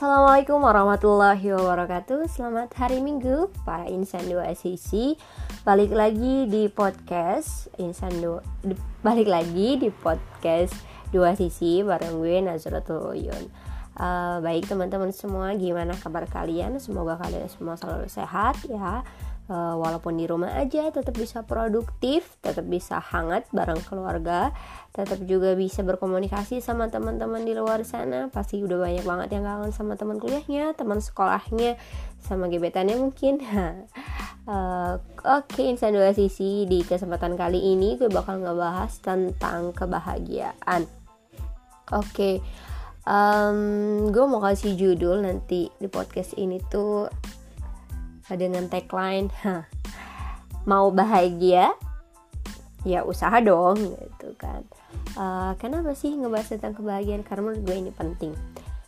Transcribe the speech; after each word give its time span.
Assalamualaikum 0.00 0.64
warahmatullahi 0.64 1.52
wabarakatuh. 1.60 2.24
Selamat 2.32 2.72
hari 2.72 3.04
Minggu 3.04 3.52
para 3.68 3.84
insan 3.84 4.24
dua 4.32 4.48
sisi 4.56 5.12
Balik 5.60 5.92
lagi 5.92 6.48
di 6.48 6.72
podcast 6.72 7.68
Insan 7.76 8.08
dua 8.16 8.40
Balik 9.04 9.28
lagi 9.28 9.76
di 9.76 9.92
podcast 9.92 10.72
dua 11.12 11.36
sisi 11.36 11.84
Bareng 11.84 12.16
gue 12.16 12.32
Nazratul 12.40 13.12
Uyun 13.12 13.44
uh, 14.00 14.40
Baik 14.40 14.72
teman-teman 14.72 15.12
semua 15.12 15.52
Gimana 15.52 15.92
kabar 15.92 16.24
kalian? 16.24 16.80
Semoga 16.80 17.20
kalian 17.20 17.52
semua 17.52 17.76
selalu 17.76 18.08
sehat 18.08 18.56
ya 18.72 19.04
uh, 19.50 19.74
walaupun 19.74 20.14
di 20.14 20.30
rumah 20.30 20.54
aja 20.54 20.94
tetap 20.94 21.12
bisa 21.18 21.42
produktif, 21.42 22.38
tetap 22.40 22.64
bisa 22.70 23.02
hangat 23.02 23.50
bareng 23.50 23.82
keluarga, 23.82 24.54
tetap 24.94 25.18
juga 25.26 25.58
bisa 25.58 25.82
berkomunikasi 25.82 26.62
sama 26.62 26.86
teman-teman 26.88 27.42
di 27.42 27.58
luar 27.58 27.82
sana. 27.82 28.30
Pasti 28.30 28.62
udah 28.62 28.78
banyak 28.78 29.04
banget 29.04 29.28
yang 29.34 29.44
kangen 29.44 29.74
sama 29.74 29.98
teman 29.98 30.22
kuliahnya, 30.22 30.78
teman 30.78 31.02
sekolahnya, 31.02 31.74
sama 32.22 32.46
gebetannya 32.46 32.96
mungkin. 32.96 33.42
uh, 34.50 34.94
Oke, 35.20 35.60
okay, 35.60 35.64
insan 35.68 35.92
dua 35.92 36.14
sisi 36.14 36.64
di 36.64 36.86
kesempatan 36.86 37.34
kali 37.34 37.74
ini 37.74 37.98
gue 37.98 38.08
bakal 38.08 38.40
ngebahas 38.40 38.94
tentang 39.02 39.74
kebahagiaan. 39.74 40.86
Oke. 41.90 42.06
Okay. 42.14 42.36
Um, 43.00 44.12
gue 44.12 44.24
mau 44.28 44.44
kasih 44.44 44.76
judul 44.76 45.24
nanti 45.24 45.72
di 45.80 45.88
podcast 45.88 46.36
ini 46.36 46.60
tuh 46.68 47.08
dengan 48.34 48.66
tagline 48.66 49.30
mau 50.70 50.90
bahagia? 50.90 51.72
Ya 52.84 53.04
usaha 53.04 53.38
dong 53.44 53.76
gitu 53.76 54.32
kan. 54.40 54.64
Uh, 55.18 55.52
kenapa 55.60 55.92
sih 55.92 56.16
ngebahas 56.16 56.56
tentang 56.56 56.76
kebahagiaan? 56.78 57.26
Karena 57.26 57.50
menurut 57.50 57.62
gue 57.66 57.76
ini 57.76 57.92
penting. 57.92 58.32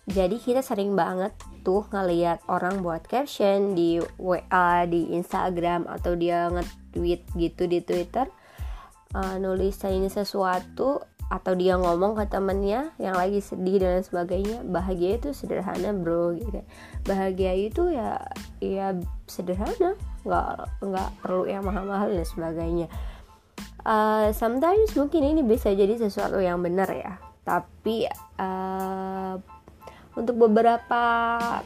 Jadi 0.09 0.43
kita 0.43 0.67
sering 0.67 0.99
banget 0.99 1.31
tuh 1.63 1.87
ngeliat 1.95 2.43
orang 2.51 2.83
buat 2.83 3.07
caption 3.07 3.79
di 3.79 4.03
WA 4.19 4.83
di 4.91 5.15
Instagram 5.15 5.87
atau 5.87 6.19
dia 6.19 6.51
nge-tweet 6.51 7.23
gitu 7.39 7.71
di 7.71 7.79
Twitter 7.87 8.27
uh, 9.15 9.37
nulisin 9.39 10.09
sesuatu 10.09 11.05
atau 11.33 11.57
dia 11.57 11.81
ngomong 11.81 12.13
ke 12.13 12.29
temennya 12.29 12.93
yang 13.01 13.17
lagi 13.17 13.41
sedih 13.41 13.81
dan 13.81 14.05
sebagainya 14.05 14.61
bahagia 14.69 15.17
itu 15.17 15.33
sederhana 15.33 15.97
bro 15.97 16.37
gitu 16.37 16.61
kan. 16.61 16.67
bahagia 17.09 17.57
itu 17.57 17.89
ya 17.89 18.21
ya 18.61 18.93
sederhana 19.25 19.97
nggak 20.29 20.85
nggak 20.85 21.09
perlu 21.25 21.49
yang 21.49 21.65
mahal-mahal 21.65 22.13
dan 22.13 22.29
sebagainya 22.29 22.87
uh, 23.89 24.29
sometimes 24.37 24.93
mungkin 24.93 25.25
ini 25.25 25.41
bisa 25.41 25.73
jadi 25.73 25.97
sesuatu 25.97 26.37
yang 26.37 26.61
benar 26.61 26.93
ya 26.93 27.17
tapi 27.49 28.05
uh, 28.37 29.41
untuk 30.13 30.37
beberapa 30.37 31.01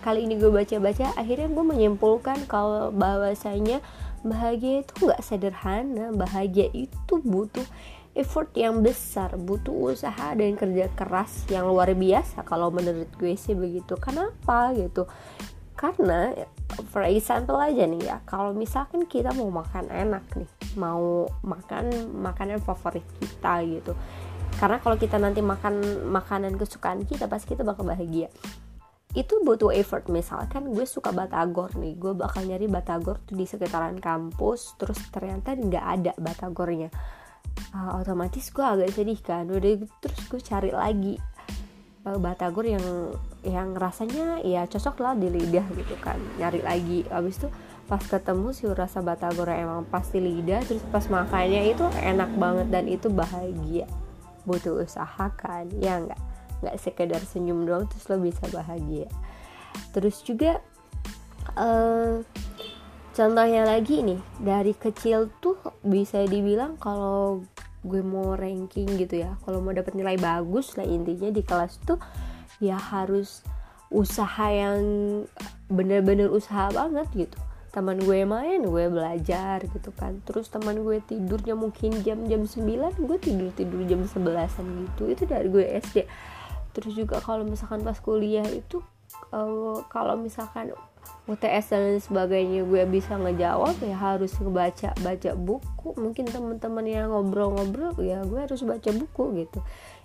kali 0.07 0.31
ini 0.31 0.39
gue 0.39 0.55
baca-baca 0.55 1.11
akhirnya 1.19 1.51
gue 1.51 1.65
menyimpulkan 1.67 2.47
kalau 2.47 2.95
bahwasanya 2.95 3.83
bahagia 4.23 4.87
itu 4.87 5.11
nggak 5.11 5.23
sederhana 5.27 6.15
bahagia 6.15 6.71
itu 6.71 7.15
butuh 7.27 7.67
effort 8.17 8.49
yang 8.57 8.81
besar 8.81 9.37
butuh 9.37 9.93
usaha 9.93 10.33
dan 10.33 10.57
kerja 10.57 10.89
keras 10.97 11.45
yang 11.53 11.69
luar 11.69 11.93
biasa 11.93 12.43
kalau 12.49 12.73
menurut 12.73 13.13
gue 13.21 13.37
sih 13.37 13.53
begitu. 13.53 13.95
Kenapa 14.01 14.73
gitu? 14.73 15.05
Karena 15.77 16.33
for 16.89 17.05
example 17.05 17.61
aja 17.61 17.85
nih 17.85 18.09
ya 18.09 18.17
kalau 18.25 18.57
misalkan 18.57 19.05
kita 19.05 19.37
mau 19.37 19.53
makan 19.53 19.93
enak 19.93 20.25
nih 20.33 20.49
mau 20.81 21.29
makan 21.45 22.17
makanan 22.17 22.65
favorit 22.65 23.05
kita 23.21 23.61
gitu. 23.69 23.93
Karena 24.57 24.81
kalau 24.81 24.97
kita 24.97 25.21
nanti 25.21 25.45
makan 25.45 26.09
makanan 26.09 26.57
kesukaan 26.57 27.05
kita 27.05 27.29
pasti 27.29 27.53
kita 27.53 27.61
bakal 27.61 27.85
bahagia. 27.85 28.33
Itu 29.13 29.45
butuh 29.45 29.77
effort. 29.77 30.09
Misalkan 30.09 30.73
gue 30.73 30.89
suka 30.89 31.13
batagor 31.13 31.77
nih 31.77 31.93
gue 32.01 32.17
bakal 32.17 32.49
nyari 32.49 32.65
batagor 32.65 33.21
tuh 33.29 33.37
di 33.37 33.45
sekitaran 33.45 34.01
kampus 34.01 34.81
terus 34.81 34.97
ternyata 35.13 35.53
nggak 35.53 35.85
ada 35.85 36.13
batagornya 36.17 36.89
uh, 37.75 37.99
otomatis 38.01 38.49
gue 38.51 38.65
agak 38.65 38.93
sedih 38.93 39.21
kan. 39.21 39.49
Udah 39.49 39.71
gitu, 39.81 39.95
terus 40.01 40.21
gue 40.29 40.41
cari 40.41 40.71
lagi 40.73 41.15
uh, 42.07 42.19
batagor 42.21 42.65
yang 42.65 42.85
yang 43.47 43.75
rasanya 43.79 44.43
ya 44.43 44.67
cocok 44.67 44.97
lah 45.03 45.13
di 45.15 45.29
lidah 45.31 45.67
gitu 45.75 45.95
kan. 45.99 46.19
Nyari 46.39 46.61
lagi. 46.63 46.99
Abis 47.11 47.43
itu 47.43 47.49
pas 47.87 48.03
ketemu 48.03 48.51
sih 48.51 48.67
rasa 48.67 48.99
batagor 48.99 49.47
yang 49.47 49.71
emang 49.71 49.87
pasti 49.87 50.19
lidah 50.19 50.59
terus 50.67 50.83
pas 50.91 51.07
makannya 51.07 51.71
itu 51.71 51.87
enak 52.03 52.31
banget 52.39 52.67
dan 52.71 52.85
itu 52.91 53.07
bahagia. 53.11 53.87
Butuh 54.47 54.83
usaha 54.83 55.27
kan 55.35 55.71
ya 55.79 56.03
nggak? 56.03 56.21
Nggak 56.63 56.77
sekedar 56.83 57.23
senyum 57.23 57.67
doang 57.67 57.87
terus 57.87 58.07
lo 58.11 58.19
bisa 58.19 58.43
bahagia. 58.51 59.07
Terus 59.93 60.25
juga 60.25 60.59
uh, 61.55 62.25
contohnya 63.17 63.65
lagi 63.65 64.05
nih 64.05 64.21
dari 64.37 64.77
kecil 64.77 65.33
tuh 65.41 65.57
bisa 65.81 66.21
dibilang 66.29 66.77
kalau 66.77 67.41
gue 67.81 68.05
mau 68.05 68.37
ranking 68.37 69.01
gitu 69.01 69.25
ya 69.25 69.41
kalau 69.41 69.65
mau 69.65 69.73
dapat 69.73 69.97
nilai 69.97 70.21
bagus 70.21 70.77
lah 70.77 70.85
intinya 70.85 71.33
di 71.33 71.41
kelas 71.41 71.81
tuh 71.89 71.97
ya 72.61 72.77
harus 72.77 73.41
usaha 73.89 74.53
yang 74.53 74.79
bener-bener 75.71 76.29
usaha 76.29 76.69
banget 76.75 77.07
gitu. 77.15 77.39
Teman 77.71 78.01
gue 78.01 78.25
main 78.25 78.61
gue 78.65 78.85
belajar 78.89 79.63
gitu 79.63 79.91
kan. 79.95 80.19
Terus 80.25 80.49
teman 80.49 80.81
gue 80.81 80.99
tidurnya 81.05 81.55
mungkin 81.55 82.03
jam-jam 82.03 82.43
9 82.45 83.07
gue 83.07 83.19
tidur 83.21 83.51
tidur 83.55 83.81
jam 83.87 84.03
11an 84.03 84.65
gitu. 84.65 85.03
Itu 85.09 85.23
dari 85.25 85.49
gue 85.49 85.65
SD 85.81 86.05
terus 86.77 86.93
juga 86.93 87.25
kalau 87.25 87.41
misalkan 87.49 87.81
pas 87.81 87.97
kuliah 88.05 88.45
itu 88.53 88.85
uh, 89.33 89.81
kalau 89.91 90.15
misalkan 90.19 90.73
UTS 91.27 91.75
dan 91.75 91.99
sebagainya 91.99 92.63
gue 92.63 92.87
bisa 92.87 93.19
ngejawab 93.19 93.75
ya 93.83 93.99
harus 93.99 94.31
ngebaca 94.39 94.95
baca 95.03 95.31
buku. 95.35 95.89
Mungkin 95.99 96.31
teman-teman 96.31 96.87
yang 96.87 97.11
ngobrol-ngobrol 97.11 97.99
ya 97.99 98.23
gue 98.23 98.47
harus 98.47 98.63
baca 98.63 98.91
buku 98.95 99.43
gitu. 99.43 99.59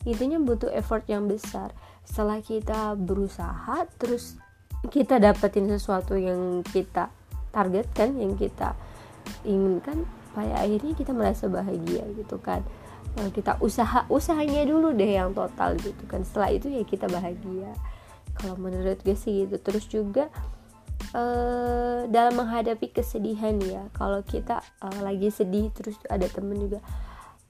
Intinya 0.09 0.41
butuh 0.41 0.73
effort 0.73 1.05
yang 1.05 1.29
besar. 1.29 1.77
Setelah 2.01 2.41
kita 2.41 2.97
berusaha 2.97 3.85
terus 4.01 4.41
kita 4.89 5.21
dapetin 5.21 5.69
sesuatu 5.69 6.17
yang 6.17 6.65
kita 6.65 7.13
targetkan 7.53 8.17
yang 8.17 8.33
kita 8.33 8.73
inginkan 9.45 10.09
pada 10.33 10.65
akhirnya 10.65 10.97
kita 10.97 11.13
merasa 11.13 11.45
bahagia 11.45 12.01
gitu 12.17 12.41
kan. 12.41 12.65
Kita 13.13 13.61
usaha 13.61 14.09
usahanya 14.09 14.65
dulu 14.65 14.89
deh 14.97 15.21
yang 15.21 15.37
total 15.37 15.77
gitu 15.77 16.01
kan. 16.09 16.25
Setelah 16.25 16.49
itu 16.49 16.65
ya 16.65 16.81
kita 16.81 17.05
bahagia 17.05 17.77
kalau 18.41 18.57
menurut 18.57 18.97
gue 19.05 19.13
sih 19.13 19.45
gitu. 19.45 19.61
Terus 19.61 19.85
juga 19.85 20.33
uh, 21.13 22.09
dalam 22.09 22.33
menghadapi 22.41 22.89
kesedihan 22.89 23.55
ya 23.61 23.85
kalau 23.93 24.25
kita 24.25 24.65
uh, 24.81 24.99
lagi 25.05 25.29
sedih 25.29 25.69
terus 25.69 25.95
ada 26.09 26.25
temen 26.25 26.57
juga 26.57 26.81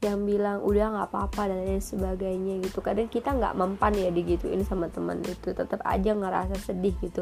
yang 0.01 0.25
bilang 0.25 0.65
udah 0.65 0.97
nggak 0.97 1.07
apa-apa 1.13 1.53
dan 1.53 1.61
lain 1.63 1.79
sebagainya 1.79 2.59
gitu. 2.65 2.81
Kadang 2.81 3.07
kita 3.07 3.37
nggak 3.37 3.53
mempan 3.53 3.93
ya 3.93 4.09
digituin 4.09 4.65
sama 4.65 4.89
teman 4.89 5.21
itu 5.21 5.53
tetap 5.53 5.79
aja 5.85 6.11
ngerasa 6.11 6.57
sedih 6.57 6.97
gitu. 7.05 7.21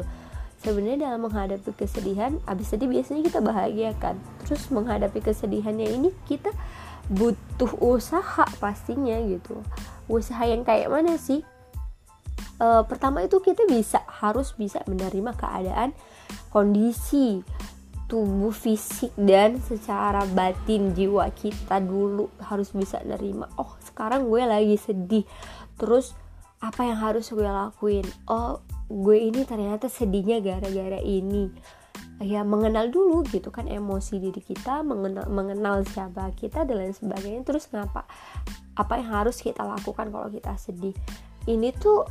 Sebenarnya 0.60 1.08
dalam 1.08 1.24
menghadapi 1.24 1.72
kesedihan 1.72 2.36
abis 2.44 2.72
sedih 2.72 2.88
biasanya 2.88 3.24
kita 3.24 3.40
bahagia 3.44 3.92
kan. 4.00 4.16
Terus 4.44 4.68
menghadapi 4.72 5.20
kesedihannya 5.20 5.92
ini 5.92 6.10
kita 6.24 6.52
butuh 7.12 7.68
usaha 7.84 8.48
pastinya 8.60 9.16
gitu. 9.28 9.60
Usaha 10.08 10.40
yang 10.48 10.64
kayak 10.64 10.88
mana 10.88 11.20
sih 11.20 11.44
e, 12.60 12.66
pertama 12.84 13.24
itu 13.24 13.40
kita 13.40 13.64
bisa 13.64 14.04
harus 14.20 14.52
bisa 14.54 14.84
menerima 14.84 15.32
keadaan 15.32 15.96
kondisi 16.52 17.40
tubuh 18.10 18.50
fisik 18.50 19.14
dan 19.14 19.62
secara 19.62 20.26
batin 20.34 20.92
jiwa 20.92 21.30
kita 21.30 21.78
dulu. 21.78 22.28
Harus 22.42 22.74
bisa 22.74 22.98
nerima 23.06 23.46
oh 23.56 23.78
sekarang 23.86 24.26
gue 24.28 24.42
lagi 24.44 24.76
sedih. 24.76 25.24
Terus 25.78 26.12
apa 26.60 26.84
yang 26.84 26.98
harus 27.00 27.30
gue 27.30 27.46
lakuin? 27.46 28.04
Oh 28.26 28.60
gue 28.90 29.16
ini 29.16 29.46
ternyata 29.46 29.86
sedihnya 29.86 30.42
gara-gara 30.42 30.98
ini. 31.00 31.48
Ya 32.20 32.44
mengenal 32.44 32.92
dulu 32.92 33.24
gitu 33.32 33.48
kan 33.48 33.64
emosi 33.64 34.20
diri 34.20 34.44
kita 34.44 34.84
mengenal 34.84 35.24
mengenal 35.32 35.88
siapa 35.88 36.34
kita 36.36 36.68
dan 36.68 36.82
lain 36.82 36.92
sebagainya. 36.92 37.46
Terus 37.46 37.70
ngapa 37.70 38.04
apa 38.74 38.92
yang 38.98 39.08
harus 39.08 39.38
kita 39.40 39.62
lakukan 39.62 40.10
kalau 40.10 40.28
kita 40.28 40.52
sedih? 40.58 40.92
Ini 41.48 41.72
tuh 41.78 42.04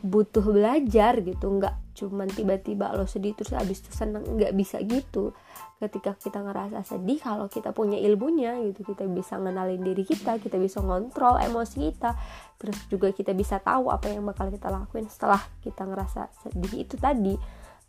butuh 0.00 0.44
belajar 0.44 1.20
gitu 1.20 1.46
nggak 1.60 1.76
cuman 1.96 2.32
tiba-tiba 2.32 2.96
lo 2.96 3.04
sedih 3.04 3.36
terus 3.36 3.52
abis 3.52 3.84
itu 3.84 3.92
seneng 3.92 4.24
nggak 4.24 4.56
bisa 4.56 4.80
gitu. 4.80 5.36
Ketika 5.80 6.12
kita 6.16 6.44
ngerasa 6.44 6.84
sedih 6.84 7.20
kalau 7.20 7.48
kita 7.48 7.72
punya 7.72 7.96
ilmunya 7.96 8.56
gitu 8.68 8.84
kita 8.84 9.08
bisa 9.08 9.40
ngenalin 9.40 9.80
diri 9.80 10.04
kita 10.04 10.36
kita 10.40 10.60
bisa 10.60 10.84
ngontrol 10.84 11.40
emosi 11.40 11.92
kita 11.92 12.16
terus 12.60 12.76
juga 12.92 13.12
kita 13.12 13.32
bisa 13.32 13.60
tahu 13.60 13.88
apa 13.88 14.12
yang 14.12 14.24
bakal 14.28 14.52
kita 14.52 14.68
lakuin 14.68 15.08
setelah 15.08 15.40
kita 15.64 15.84
ngerasa 15.84 16.28
sedih 16.44 16.84
itu 16.84 16.96
tadi. 17.00 17.36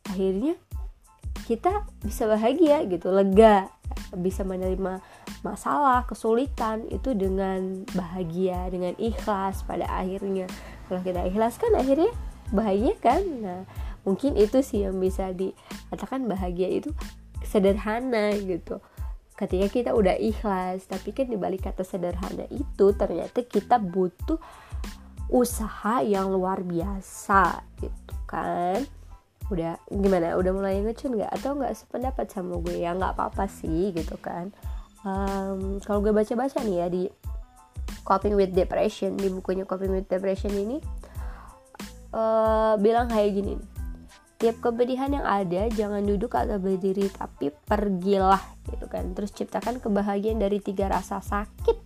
Akhirnya 0.07 0.55
kita 1.47 1.87
bisa 2.03 2.27
bahagia 2.27 2.83
gitu 2.87 3.11
lega 3.11 3.71
bisa 4.15 4.43
menerima 4.43 4.99
masalah 5.41 6.03
kesulitan 6.07 6.87
itu 6.91 7.15
dengan 7.15 7.83
bahagia 7.95 8.67
dengan 8.71 8.95
ikhlas 8.99 9.63
pada 9.63 9.87
akhirnya 9.87 10.47
kalau 10.91 11.07
kita 11.07 11.23
ikhlas 11.23 11.55
kan 11.55 11.71
akhirnya 11.79 12.11
bahagia 12.51 12.99
kan? 12.99 13.23
Nah 13.39 13.63
mungkin 14.03 14.35
itu 14.35 14.59
sih 14.59 14.83
yang 14.83 14.99
bisa 14.99 15.31
dikatakan 15.31 16.27
bahagia 16.27 16.67
itu 16.67 16.91
sederhana 17.47 18.35
gitu. 18.35 18.83
Ketika 19.39 19.71
kita 19.71 19.89
udah 19.95 20.19
ikhlas 20.19 20.83
tapi 20.91 21.15
kan 21.15 21.31
dibalik 21.31 21.63
kata 21.63 21.87
sederhana 21.87 22.43
itu 22.51 22.91
ternyata 22.91 23.39
kita 23.47 23.79
butuh 23.79 24.35
usaha 25.31 26.03
yang 26.03 26.27
luar 26.27 26.59
biasa 26.59 27.63
gitu 27.79 28.15
kan? 28.27 28.83
Udah 29.47 29.79
gimana? 29.87 30.35
Udah 30.35 30.51
mulai 30.51 30.83
ngecun 30.83 31.15
nggak? 31.15 31.31
Atau 31.39 31.55
nggak 31.55 31.71
sependapat 31.71 32.27
sama 32.27 32.59
gue? 32.59 32.83
Ya 32.83 32.91
nggak 32.91 33.15
apa-apa 33.15 33.47
sih 33.47 33.95
gitu 33.95 34.19
kan. 34.19 34.51
Um, 35.07 35.79
kalau 35.81 36.03
gue 36.03 36.11
baca-baca 36.11 36.61
nih 36.61 36.77
ya 36.83 36.87
di 36.91 37.03
Coping 38.01 38.35
with 38.35 38.51
Depression 38.53 39.17
di 39.17 39.29
bukunya 39.29 39.65
Coping 39.65 39.91
with 39.93 40.07
Depression 40.09 40.51
ini 40.53 40.77
uh, 42.13 42.75
bilang 42.77 43.07
kayak 43.09 43.31
gini 43.33 43.55
tiap 44.41 44.57
kepedihan 44.57 45.13
yang 45.13 45.25
ada 45.27 45.69
jangan 45.69 46.01
duduk 46.01 46.33
atau 46.33 46.57
berdiri 46.57 47.05
tapi 47.13 47.53
pergilah 47.53 48.41
gitu 48.73 48.89
kan 48.89 49.13
terus 49.13 49.29
ciptakan 49.37 49.77
kebahagiaan 49.77 50.41
dari 50.41 50.57
tiga 50.57 50.89
rasa 50.89 51.21
sakit 51.21 51.77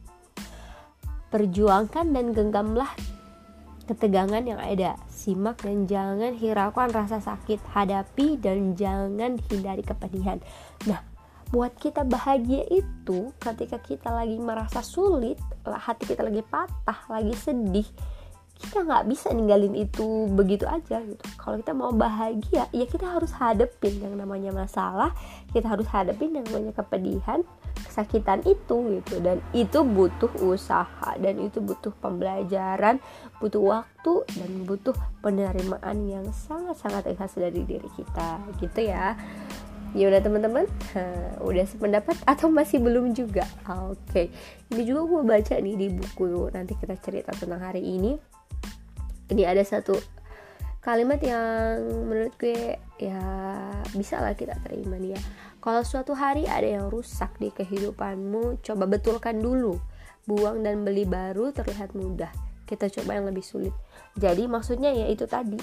perjuangkan 1.35 2.15
dan 2.15 2.31
genggamlah 2.31 2.87
ketegangan 3.85 4.41
yang 4.41 4.57
ada. 4.57 4.97
Simak 5.09 5.61
dan 5.61 5.85
jangan 5.85 6.33
hiraukan 6.33 6.89
rasa 6.89 7.21
sakit, 7.21 7.61
hadapi 7.73 8.37
dan 8.41 8.73
jangan 8.73 9.37
hindari 9.49 9.85
kepedihan. 9.85 10.41
Nah, 10.89 11.01
buat 11.51 11.77
kita 11.77 12.05
bahagia 12.05 12.65
itu 12.71 13.33
ketika 13.37 13.77
kita 13.81 14.09
lagi 14.09 14.37
merasa 14.41 14.81
sulit, 14.81 15.37
hati 15.65 16.09
kita 16.09 16.25
lagi 16.25 16.41
patah, 16.41 16.99
lagi 17.09 17.33
sedih, 17.37 17.85
kita 18.55 18.87
nggak 18.87 19.05
bisa 19.11 19.35
ninggalin 19.35 19.75
itu 19.75 20.31
begitu 20.31 20.63
aja 20.63 21.03
gitu. 21.03 21.25
Kalau 21.35 21.59
kita 21.59 21.73
mau 21.75 21.91
bahagia, 21.91 22.71
ya 22.71 22.85
kita 22.87 23.03
harus 23.03 23.35
hadepin 23.35 23.99
yang 23.99 24.15
namanya 24.15 24.55
masalah, 24.55 25.11
kita 25.51 25.67
harus 25.67 25.85
hadepin 25.91 26.39
yang 26.39 26.47
namanya 26.47 26.71
kepedihan, 26.71 27.43
kesakitan 27.83 28.39
itu 28.47 28.99
gitu. 28.99 29.19
Dan 29.19 29.43
itu 29.51 29.83
butuh 29.83 30.31
usaha 30.39 31.11
dan 31.19 31.35
itu 31.43 31.59
butuh 31.59 31.91
pembelajaran 31.99 33.03
butuh 33.43 33.61
waktu 33.61 34.13
dan 34.39 34.51
butuh 34.63 34.95
penerimaan 35.19 36.07
yang 36.07 36.25
sangat-sangat 36.31 37.11
ikhlas 37.11 37.35
dari 37.35 37.61
diri 37.67 37.89
kita. 37.93 38.39
Gitu 38.63 38.87
ya 38.87 39.19
ya 39.95 40.11
udah 40.11 40.21
teman-teman 40.21 40.67
udah 41.49 41.65
sependapat 41.65 42.19
atau 42.27 42.51
masih 42.51 42.83
belum 42.83 43.15
juga 43.15 43.47
oke 43.65 43.95
okay. 44.11 44.27
ini 44.75 44.83
juga 44.83 45.07
gue 45.07 45.21
baca 45.23 45.55
nih 45.55 45.75
di 45.79 45.87
buku 45.95 46.51
nanti 46.51 46.75
kita 46.75 46.99
cerita 46.99 47.31
tentang 47.31 47.63
hari 47.63 47.79
ini 47.81 48.19
ini 49.31 49.41
ada 49.47 49.63
satu 49.63 49.95
kalimat 50.83 51.17
yang 51.23 51.81
menurut 52.05 52.35
gue 52.37 52.77
ya 52.99 53.23
bisa 53.95 54.21
lah 54.21 54.37
kita 54.37 54.53
terima 54.61 54.99
nih 54.99 55.17
ya 55.17 55.21
kalau 55.65 55.81
suatu 55.81 56.13
hari 56.13 56.45
ada 56.45 56.77
yang 56.77 56.93
rusak 56.93 57.41
di 57.41 57.49
kehidupanmu, 57.49 58.61
coba 58.61 58.85
betulkan 58.85 59.41
dulu. 59.41 59.81
Buang 60.29 60.61
dan 60.61 60.85
beli 60.85 61.09
baru 61.09 61.49
terlihat 61.49 61.97
mudah. 61.97 62.29
Kita 62.69 62.85
coba 62.85 63.17
yang 63.17 63.25
lebih 63.25 63.41
sulit. 63.41 63.73
Jadi 64.13 64.45
maksudnya 64.45 64.93
ya 64.93 65.09
itu 65.09 65.25
tadi. 65.25 65.57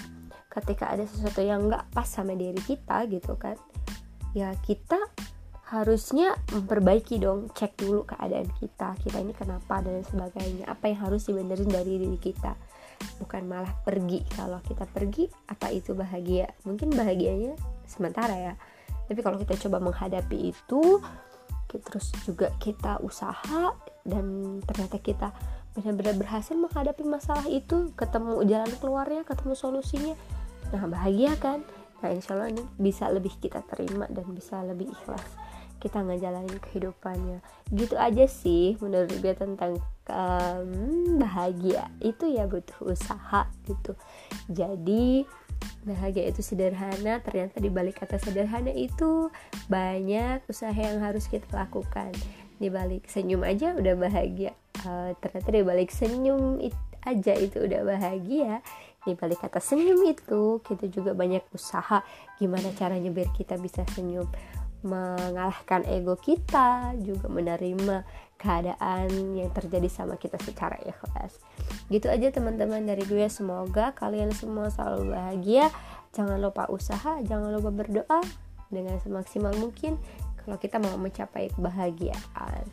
Ketika 0.50 0.90
ada 0.90 1.06
sesuatu 1.06 1.46
yang 1.46 1.70
nggak 1.70 1.94
pas 1.94 2.02
sama 2.02 2.34
diri 2.34 2.58
kita 2.66 3.06
gitu 3.14 3.38
kan. 3.38 3.54
Ya 4.32 4.52
kita 4.64 4.98
harusnya 5.68 6.36
memperbaiki 6.52 7.20
dong. 7.20 7.52
Cek 7.52 7.80
dulu 7.80 8.04
keadaan 8.04 8.48
kita. 8.60 8.96
Kita 9.00 9.20
ini 9.20 9.32
kenapa 9.32 9.80
dan 9.80 10.04
sebagainya. 10.04 10.68
Apa 10.68 10.92
yang 10.92 11.08
harus 11.08 11.28
dibenerin 11.28 11.68
dari 11.68 12.00
diri 12.00 12.18
kita 12.20 12.52
bukan 13.18 13.42
malah 13.46 13.74
pergi 13.82 14.22
kalau 14.34 14.58
kita 14.62 14.86
pergi 14.86 15.26
apa 15.50 15.70
itu 15.74 15.94
bahagia 15.94 16.50
mungkin 16.62 16.94
bahagianya 16.94 17.58
sementara 17.86 18.34
ya 18.34 18.54
tapi 19.10 19.20
kalau 19.20 19.36
kita 19.42 19.58
coba 19.68 19.82
menghadapi 19.82 20.54
itu 20.54 21.02
terus 21.72 22.12
juga 22.28 22.52
kita 22.60 23.00
usaha 23.00 23.72
dan 24.04 24.58
ternyata 24.68 25.00
kita 25.00 25.32
benar-benar 25.72 26.20
berhasil 26.20 26.52
menghadapi 26.52 27.00
masalah 27.00 27.48
itu 27.48 27.96
ketemu 27.96 28.44
jalan 28.44 28.72
keluarnya 28.76 29.22
ketemu 29.24 29.54
solusinya 29.56 30.14
nah 30.68 30.84
bahagia 30.84 31.32
kan 31.40 31.64
nah 32.02 32.10
insya 32.10 32.34
Allah 32.34 32.50
ini 32.50 32.62
bisa 32.76 33.06
lebih 33.08 33.32
kita 33.38 33.62
terima 33.64 34.10
dan 34.10 34.26
bisa 34.34 34.58
lebih 34.66 34.90
ikhlas 34.90 35.22
kita 35.82 35.98
ngejalanin 35.98 36.62
kehidupannya. 36.62 37.42
Gitu 37.74 37.98
aja 37.98 38.30
sih 38.30 38.78
menurut 38.78 39.10
gue 39.18 39.34
tentang 39.34 39.82
um, 40.06 41.18
bahagia 41.18 41.90
itu 41.98 42.30
ya 42.30 42.46
butuh 42.46 42.94
usaha 42.94 43.50
gitu. 43.66 43.98
Jadi 44.46 45.26
bahagia 45.82 46.30
itu 46.30 46.38
sederhana 46.38 47.18
ternyata 47.18 47.58
di 47.58 47.66
balik 47.66 47.98
kata 47.98 48.22
sederhana 48.22 48.70
itu 48.70 49.26
banyak 49.66 50.46
usaha 50.46 50.70
yang 50.70 51.02
harus 51.02 51.26
kita 51.26 51.50
lakukan. 51.50 52.14
Di 52.62 52.70
balik 52.70 53.10
senyum 53.10 53.42
aja 53.42 53.74
udah 53.74 53.98
bahagia 53.98 54.54
uh, 54.86 55.10
ternyata 55.18 55.50
di 55.50 55.62
balik 55.66 55.90
senyum 55.90 56.62
it, 56.62 56.78
aja 57.02 57.34
itu 57.34 57.58
udah 57.58 57.82
bahagia 57.82 58.62
di 59.02 59.18
balik 59.18 59.42
kata 59.42 59.58
senyum 59.58 60.06
itu 60.06 60.62
kita 60.62 60.86
juga 60.86 61.10
banyak 61.12 61.42
usaha 61.50 62.06
gimana 62.38 62.70
caranya 62.78 63.10
biar 63.10 63.30
kita 63.34 63.58
bisa 63.58 63.82
senyum. 63.94 64.30
Mengalahkan 64.82 65.86
ego 65.86 66.18
kita 66.18 66.94
juga 67.02 67.30
menerima 67.30 68.02
keadaan 68.34 69.38
yang 69.38 69.50
terjadi 69.54 69.86
sama 69.86 70.18
kita 70.18 70.38
secara 70.42 70.74
ikhlas. 70.82 71.38
Gitu 71.86 72.10
aja 72.10 72.34
teman-teman 72.34 72.82
dari 72.82 73.06
gue. 73.06 73.26
Semoga 73.30 73.94
kalian 73.94 74.34
semua 74.34 74.70
selalu 74.70 75.14
bahagia. 75.14 75.70
Jangan 76.14 76.38
lupa 76.42 76.66
usaha 76.70 77.22
jangan 77.22 77.54
lupa 77.54 77.70
berdoa 77.70 78.20
dengan 78.70 78.98
semaksimal 79.02 79.54
mungkin 79.58 79.98
kalau 80.42 80.58
kita 80.58 80.82
mau 80.82 80.98
mencapai 80.98 81.50
kebahagiaan. 81.54 82.66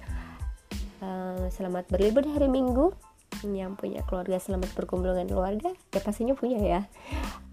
Uh, 0.99 1.47
selamat 1.53 1.87
berlibur 1.87 2.27
hari 2.27 2.51
minggu 2.51 2.91
yang 3.45 3.79
punya 3.79 4.03
keluarga 4.03 4.37
selamat 4.37 4.75
berkumpul 4.75 5.15
dengan 5.15 5.29
keluarga 5.31 5.69
ya 5.93 5.99
pastinya 6.03 6.35
punya 6.35 6.59
ya. 6.59 6.81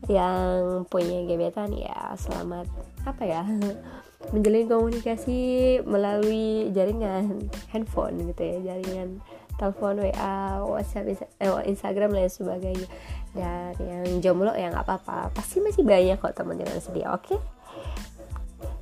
Yang 0.07 0.87
punya 0.91 1.19
gebetan 1.25 1.71
ya 1.73 2.15
selamat 2.19 2.67
apa 3.07 3.23
ya 3.23 3.43
menjalin 4.35 4.67
komunikasi 4.67 5.39
melalui 5.87 6.75
jaringan 6.75 7.47
handphone 7.71 8.19
gitu 8.33 8.43
ya 8.43 8.57
jaringan 8.75 9.23
telepon 9.57 10.05
WA 10.05 10.61
WhatsApp 10.67 11.17
eh, 11.41 11.63
Instagram 11.71 12.13
dan 12.13 12.29
sebagainya. 12.29 12.89
Dan 13.37 13.77
yang 13.81 14.05
jomblo 14.25 14.53
ya 14.57 14.73
nggak 14.73 14.85
apa-apa 14.85 15.31
pasti 15.37 15.61
masih 15.61 15.85
banyak 15.85 16.17
kok 16.19 16.35
teman 16.35 16.59
jangan 16.59 16.81
sedih 16.81 17.07
oke? 17.13 17.25
Okay? 17.25 17.41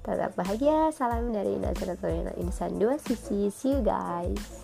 tetap 0.04 0.36
bahagia 0.36 0.92
salam 0.92 1.32
dari 1.32 1.56
Nazareth 1.56 2.04
Insan 2.36 2.76
dua 2.76 3.00
sisi 3.00 3.48
see 3.48 3.72
you 3.72 3.80
guys 3.80 4.63